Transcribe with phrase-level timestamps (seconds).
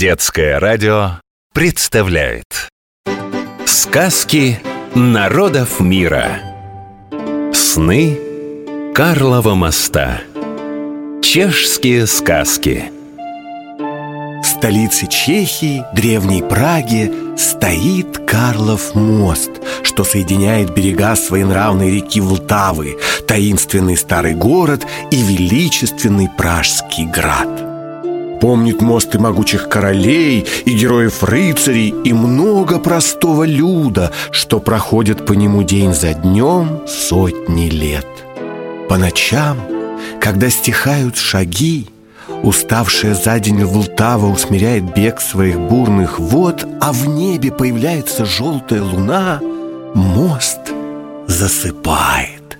[0.00, 1.20] Детское радио
[1.52, 2.70] представляет
[3.66, 4.58] Сказки
[4.94, 6.40] народов мира.
[7.52, 8.18] Сны
[8.94, 10.22] Карлова моста.
[11.22, 12.84] Чешские сказки.
[13.78, 19.50] В столице Чехии, древней Праге, стоит Карлов мост,
[19.82, 22.96] что соединяет берега своенравной реки Влтавы,
[23.28, 27.69] таинственный старый город и величественный Пражский град.
[28.40, 35.62] Помнит мост и могучих королей, и героев-рыцарей, и много простого люда, что проходит по нему
[35.62, 38.06] день за днем сотни лет.
[38.88, 39.58] По ночам,
[40.20, 41.86] когда стихают шаги,
[42.42, 49.40] Уставшая за день Влтава усмиряет бег своих бурных вод, а в небе появляется желтая луна,
[49.94, 50.60] мост
[51.26, 52.58] засыпает.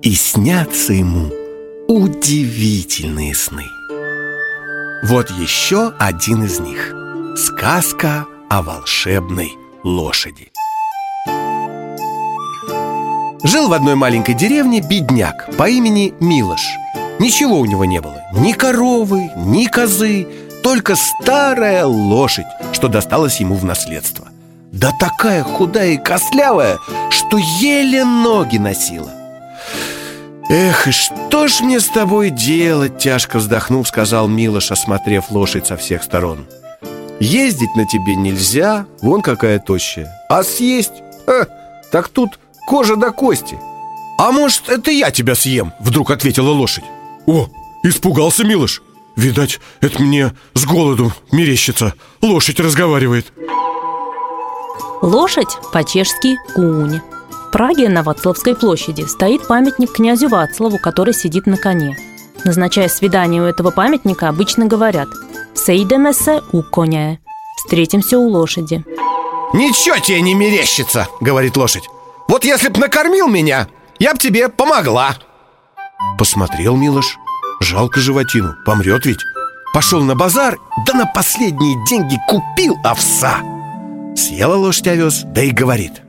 [0.00, 1.30] И снятся ему
[1.88, 3.66] удивительные сны.
[5.02, 6.94] Вот еще один из них.
[7.36, 10.52] Сказка о волшебной лошади.
[13.42, 16.60] Жил в одной маленькой деревне бедняк по имени Милош.
[17.18, 18.22] Ничего у него не было.
[18.32, 20.28] Ни коровы, ни козы.
[20.62, 24.28] Только старая лошадь, что досталась ему в наследство.
[24.70, 26.78] Да такая худая и костлявая,
[27.10, 29.21] что еле ноги носила
[30.48, 35.76] «Эх, и что ж мне с тобой делать?» Тяжко вздохнув, сказал Милош, осмотрев лошадь со
[35.76, 36.46] всех сторон
[37.20, 41.02] Ездить на тебе нельзя, вон какая тощая А съесть?
[41.26, 41.46] Ха,
[41.92, 43.58] так тут кожа до кости
[44.18, 46.84] «А может, это я тебя съем?» Вдруг ответила лошадь
[47.26, 47.48] «О,
[47.82, 48.82] испугался Милош!
[49.16, 53.32] Видать, это мне с голоду мерещится Лошадь разговаривает»
[55.00, 57.00] Лошадь по-чешски «кунь»
[57.52, 61.98] Праге на Вацлавской площади стоит памятник князю Вацлаву, который сидит на коне.
[62.44, 65.08] Назначая свидание у этого памятника, обычно говорят
[65.54, 67.18] «Сейдемесе у коня»–
[67.56, 68.82] «Встретимся у лошади».
[69.52, 71.84] «Ничего тебе не мерещится!»– говорит лошадь
[72.26, 75.16] «Вот если б накормил меня, я б тебе помогла!»
[76.18, 77.18] Посмотрел Милош
[77.60, 79.20] Жалко животину, помрет ведь
[79.74, 83.40] Пошел на базар, да на последние деньги купил овса
[84.16, 86.02] Съела лошадь овес, да и говорит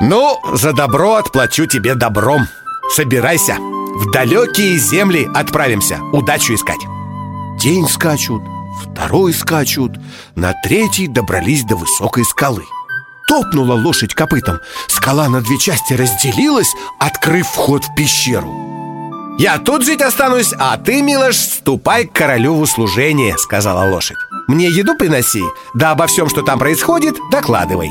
[0.00, 2.46] ну, за добро отплачу тебе добром.
[2.94, 5.98] Собирайся, в далекие земли отправимся.
[6.12, 6.80] Удачу искать.
[7.58, 8.42] День скачут,
[8.82, 9.92] второй скачут.
[10.34, 12.64] На третий добрались до высокой скалы.
[13.26, 14.60] Топнула лошадь копытом.
[14.86, 18.66] Скала на две части разделилась, открыв вход в пещеру.
[19.38, 24.16] «Я тут жить останусь, а ты, Милош, ступай к королю в услужение»,— сказала лошадь.
[24.46, 25.42] «Мне еду приноси,
[25.74, 27.90] да обо всем, что там происходит, докладывай»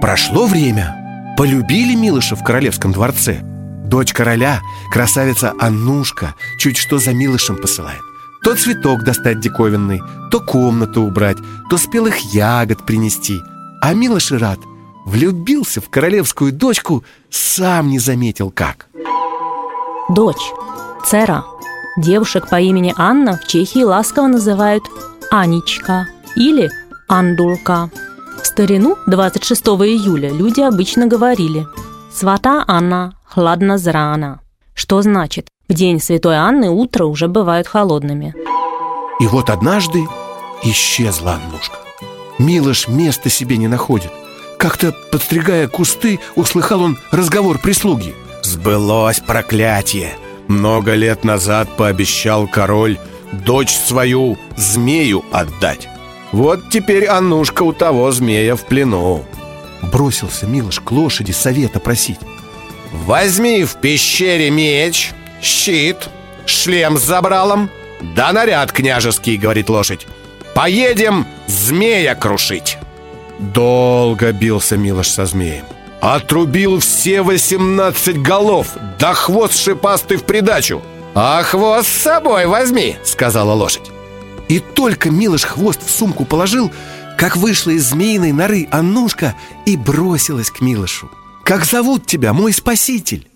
[0.00, 0.94] Прошло время,
[1.38, 3.42] Полюбили Милыша в королевском дворце?
[3.84, 4.60] Дочь короля,
[4.90, 8.00] красавица Аннушка Чуть что за Милышем посылает.
[8.42, 10.00] То цветок достать диковинный
[10.32, 11.36] То комнату убрать
[11.70, 13.38] То спелых ягод принести.
[13.80, 14.58] А Милош и рад
[15.06, 18.88] Влюбился в королевскую дочку Сам не заметил как.
[20.08, 20.52] Дочь,
[21.06, 21.44] Цера.
[21.96, 24.82] Девушек по имени Анна в Чехии ласково называют
[25.30, 26.68] Анечка или
[27.06, 27.92] Андулка
[28.58, 31.68] старину 26 июля люди обычно говорили
[32.12, 34.40] «Свата Анна, хладно зрана»,
[34.74, 38.34] что значит «в день Святой Анны утро уже бывают холодными».
[39.20, 40.00] И вот однажды
[40.64, 41.76] исчезла Аннушка.
[42.40, 44.10] Милош места себе не находит.
[44.58, 48.12] Как-то, подстригая кусты, услыхал он разговор прислуги.
[48.42, 50.16] Сбылось проклятие.
[50.48, 52.98] Много лет назад пообещал король
[53.46, 55.88] дочь свою змею отдать.
[56.32, 59.24] Вот теперь Аннушка у того змея в плену.
[59.82, 62.18] Бросился Милош к лошади совета просить.
[62.92, 65.12] Возьми в пещере меч,
[65.42, 66.08] щит,
[66.46, 67.70] шлем с забралом
[68.14, 70.06] Да наряд княжеский, говорит лошадь.
[70.54, 72.78] Поедем змея крушить.
[73.38, 75.64] Долго бился Милош со змеем.
[76.00, 78.68] Отрубил все восемнадцать голов
[78.98, 80.82] Да хвост шипастый в придачу.
[81.14, 83.90] А хвост с собой возьми, сказала лошадь
[84.48, 86.70] и только Милош хвост в сумку положил,
[87.16, 89.34] как вышла из змеиной норы Аннушка
[89.66, 91.10] и бросилась к Милошу.
[91.44, 93.26] «Как зовут тебя, мой спаситель?»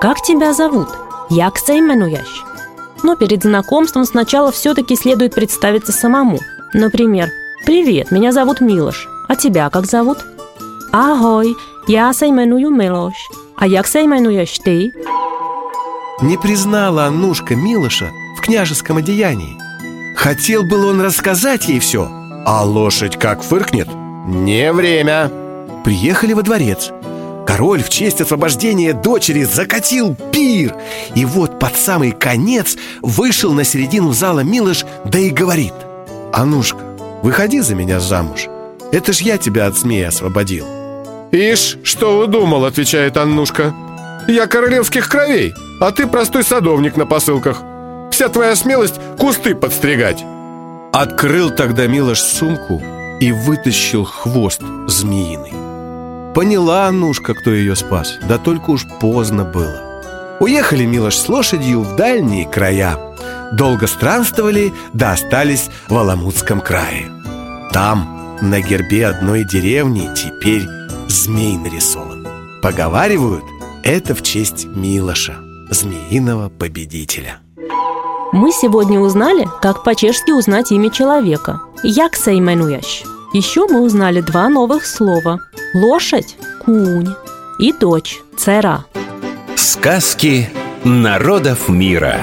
[0.00, 0.88] «Как тебя зовут?
[1.30, 2.44] Як именуешь?»
[3.02, 6.38] Но перед знакомством сначала все-таки следует представиться самому.
[6.72, 7.28] Например,
[7.64, 10.18] «Привет, меня зовут Милош, а тебя как зовут?»
[10.92, 11.56] «Агой,
[11.88, 13.14] я именую Милош,
[13.56, 14.92] а як именуешь ты?»
[16.22, 19.65] Не признала Аннушка Милоша в княжеском одеянии
[20.16, 22.08] Хотел был он рассказать ей все
[22.44, 23.88] А лошадь как фыркнет
[24.26, 25.30] Не время.
[25.84, 26.90] Приехали во дворец.
[27.46, 30.74] Король в честь освобождения дочери закатил пир.
[31.14, 35.74] И вот под самый конец вышел на середину зала Милош Да и говорит
[36.32, 36.80] Анушка,
[37.22, 38.48] выходи за меня замуж.
[38.90, 40.66] Это ж я тебя от змея освободил
[41.32, 43.74] «Ишь, что удумал?»— отвечает Аннушка.
[44.28, 47.62] «Я королевских кровей, а ты простой садовник на посылках
[48.16, 50.24] Вся твоя смелость— кусты подстригать!»
[50.90, 52.82] Открыл тогда Милош сумку
[53.20, 55.52] и вытащил хвост змеиный.
[56.32, 60.38] Поняла Аннушка, кто ее спас, да только уж поздно было.
[60.40, 62.96] Уехали Милош с лошадью в дальние края.
[63.52, 67.10] Долго странствовали, да остались в Аламутском крае.
[67.74, 70.66] Там, на гербе одной деревни, теперь
[71.06, 72.26] змей нарисован.
[72.62, 73.44] Поговаривают,
[73.84, 75.34] это в честь Милоша,
[75.70, 77.40] змеиного победителя
[78.32, 81.60] Мы сегодня узнали, как по-чешски узнать имя человека.
[81.82, 83.04] Як сейменуящ.
[83.32, 85.40] Еще мы узнали два новых слова.
[85.74, 87.14] Лошадь– кунь
[87.58, 88.84] и дочь– цера.
[89.54, 90.48] Сказки
[90.84, 92.16] народов мира.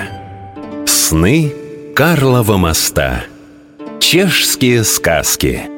[0.85, 1.53] Сны
[1.95, 3.23] Карлова моста.
[3.99, 5.69] Чешские сказки.